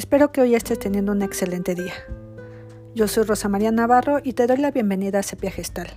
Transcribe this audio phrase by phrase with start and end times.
[0.00, 1.92] Espero que hoy estés teniendo un excelente día.
[2.94, 5.88] Yo soy Rosa María Navarro y te doy la bienvenida a Sepia Gestal.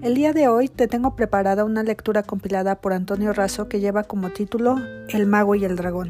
[0.00, 4.04] El día de hoy te tengo preparada una lectura compilada por Antonio Razo que lleva
[4.04, 4.76] como título
[5.08, 6.08] El mago y el dragón.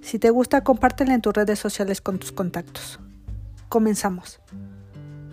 [0.00, 3.00] Si te gusta, compártela en tus redes sociales con tus contactos.
[3.68, 4.40] Comenzamos.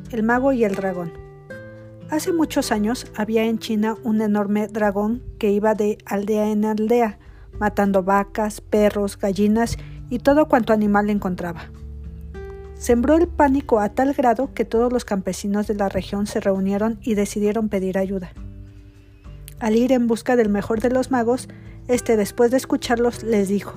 [0.09, 1.13] El mago y el dragón.
[2.09, 7.19] Hace muchos años había en China un enorme dragón que iba de aldea en aldea,
[7.59, 11.69] matando vacas, perros, gallinas y todo cuanto animal encontraba.
[12.75, 16.99] Sembró el pánico a tal grado que todos los campesinos de la región se reunieron
[17.01, 18.31] y decidieron pedir ayuda.
[19.59, 21.47] Al ir en busca del mejor de los magos,
[21.87, 23.73] este después de escucharlos les dijo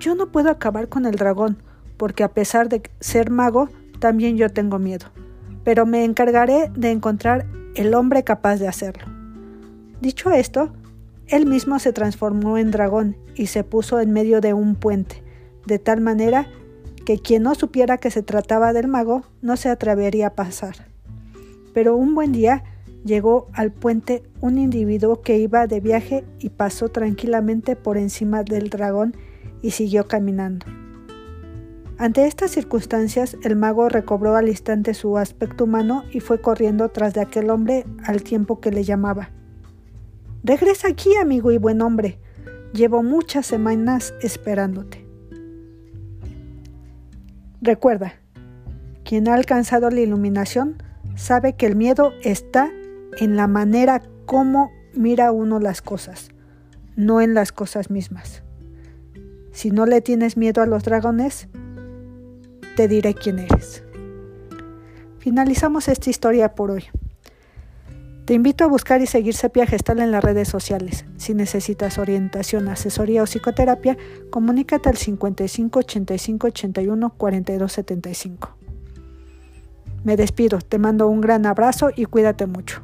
[0.00, 1.58] Yo no puedo acabar con el dragón,
[1.96, 3.68] porque a pesar de ser mago,
[3.98, 5.06] también yo tengo miedo,
[5.62, 9.04] pero me encargaré de encontrar el hombre capaz de hacerlo.
[10.00, 10.72] Dicho esto,
[11.28, 15.22] él mismo se transformó en dragón y se puso en medio de un puente,
[15.66, 16.48] de tal manera
[17.04, 20.88] que quien no supiera que se trataba del mago no se atrevería a pasar.
[21.72, 22.64] Pero un buen día
[23.04, 28.70] llegó al puente un individuo que iba de viaje y pasó tranquilamente por encima del
[28.70, 29.16] dragón
[29.62, 30.66] y siguió caminando.
[31.96, 37.14] Ante estas circunstancias, el mago recobró al instante su aspecto humano y fue corriendo tras
[37.14, 39.30] de aquel hombre al tiempo que le llamaba.
[40.44, 42.18] Regresa aquí, amigo y buen hombre.
[42.74, 45.06] Llevo muchas semanas esperándote.
[47.62, 48.16] Recuerda,
[49.04, 50.82] quien ha alcanzado la iluminación
[51.16, 52.70] sabe que el miedo está
[53.18, 56.28] en la manera como mira uno las cosas,
[56.94, 58.42] no en las cosas mismas.
[59.50, 61.48] Si no le tienes miedo a los dragones,
[62.76, 63.82] te diré quién eres.
[65.20, 66.84] Finalizamos esta historia por hoy.
[68.24, 71.04] Te invito a buscar y seguir Sepia Gestal en las redes sociales.
[71.18, 73.98] Si necesitas orientación, asesoría o psicoterapia,
[74.30, 78.56] comunícate al 55 85 81 42 75.
[80.04, 82.80] Me despido, te mando un gran abrazo y cuídate mucho.